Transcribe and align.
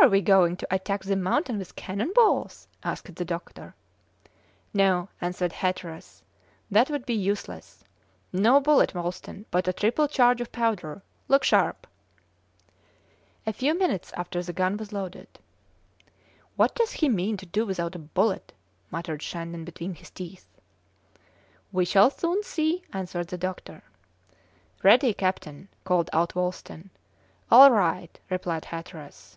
"Are 0.00 0.08
we 0.10 0.20
going 0.20 0.56
to 0.58 0.74
attack 0.74 1.02
the 1.02 1.16
mountain 1.16 1.58
with 1.58 1.74
cannon 1.74 2.12
balls?" 2.14 2.68
asked 2.84 3.12
the 3.16 3.24
doctor. 3.24 3.74
"No," 4.72 5.08
answered 5.20 5.52
Hatteras, 5.52 6.22
"that 6.70 6.88
would 6.88 7.04
be 7.04 7.14
useless. 7.14 7.82
No 8.32 8.60
bullet, 8.60 8.94
Wolsten, 8.94 9.44
but 9.50 9.66
a 9.66 9.72
triple 9.72 10.06
charge 10.06 10.40
of 10.40 10.52
powder. 10.52 11.02
Look 11.26 11.42
sharp!" 11.42 11.84
A 13.44 13.52
few 13.52 13.76
minutes 13.76 14.12
after 14.12 14.40
the 14.40 14.52
gun 14.52 14.76
was 14.76 14.92
loaded. 14.92 15.40
"What 16.54 16.76
does 16.76 16.92
he 16.92 17.08
mean 17.08 17.36
to 17.38 17.46
do 17.46 17.66
without 17.66 17.96
a 17.96 17.98
bullet?" 17.98 18.52
muttered 18.92 19.20
Shandon 19.20 19.64
between 19.64 19.96
his 19.96 20.10
teeth. 20.10 20.46
"We 21.72 21.84
shall 21.84 22.10
soon 22.10 22.44
see," 22.44 22.84
answered 22.92 23.26
the 23.28 23.38
doctor. 23.38 23.82
"Ready, 24.84 25.12
captain!" 25.12 25.68
called 25.82 26.08
out 26.12 26.36
Wolsten. 26.36 26.90
"All 27.50 27.72
right!" 27.72 28.16
replied 28.30 28.66
Hatteras. 28.66 29.34